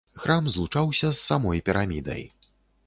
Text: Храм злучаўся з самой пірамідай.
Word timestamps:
Храм 0.21 0.45
злучаўся 0.53 1.11
з 1.13 1.19
самой 1.29 1.63
пірамідай. 1.69 2.29